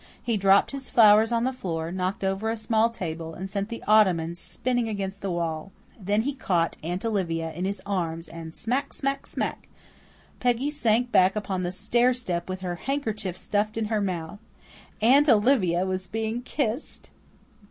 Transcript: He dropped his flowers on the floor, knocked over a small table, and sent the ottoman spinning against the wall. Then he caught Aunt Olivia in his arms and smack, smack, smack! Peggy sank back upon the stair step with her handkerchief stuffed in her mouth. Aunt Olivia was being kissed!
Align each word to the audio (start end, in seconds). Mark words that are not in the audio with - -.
He 0.23 0.35
dropped 0.35 0.71
his 0.71 0.89
flowers 0.89 1.31
on 1.31 1.43
the 1.43 1.53
floor, 1.53 1.91
knocked 1.91 2.23
over 2.23 2.49
a 2.49 2.57
small 2.57 2.89
table, 2.89 3.35
and 3.35 3.47
sent 3.47 3.69
the 3.69 3.83
ottoman 3.85 4.35
spinning 4.35 4.89
against 4.89 5.21
the 5.21 5.29
wall. 5.29 5.71
Then 5.99 6.23
he 6.23 6.33
caught 6.33 6.75
Aunt 6.81 7.05
Olivia 7.05 7.51
in 7.51 7.65
his 7.65 7.83
arms 7.85 8.27
and 8.27 8.55
smack, 8.55 8.93
smack, 8.93 9.27
smack! 9.27 9.67
Peggy 10.39 10.71
sank 10.71 11.11
back 11.11 11.35
upon 11.35 11.61
the 11.61 11.71
stair 11.71 12.15
step 12.15 12.49
with 12.49 12.61
her 12.61 12.77
handkerchief 12.77 13.37
stuffed 13.37 13.77
in 13.77 13.85
her 13.93 14.01
mouth. 14.01 14.39
Aunt 15.03 15.29
Olivia 15.29 15.85
was 15.85 16.07
being 16.07 16.41
kissed! 16.41 17.11